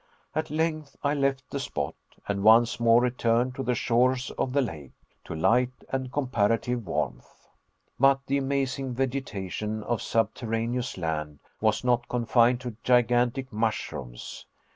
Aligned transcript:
At 0.33 0.49
length 0.49 0.95
I 1.03 1.13
left 1.13 1.51
the 1.51 1.59
spot, 1.59 1.93
and 2.27 2.41
once 2.41 2.79
more 2.79 2.99
returned 2.99 3.53
to 3.53 3.61
the 3.61 3.75
shores 3.75 4.31
of 4.31 4.51
the 4.51 4.59
lake, 4.63 4.93
to 5.25 5.35
light 5.35 5.69
and 5.89 6.11
comparative 6.11 6.87
warmth. 6.87 7.47
But 7.99 8.21
the 8.25 8.39
amazing 8.39 8.95
vegetation 8.95 9.83
of 9.83 10.01
subterraneous 10.01 10.97
land 10.97 11.37
was 11.59 11.83
not 11.83 12.09
confined 12.09 12.61
to 12.61 12.77
gigantic 12.83 13.53
mushrooms. 13.53 14.47